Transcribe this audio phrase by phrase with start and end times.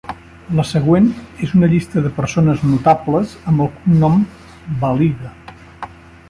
[0.59, 1.09] La següent
[1.47, 4.17] és una llista de persones notables amb el cognom
[4.85, 5.33] Baliga.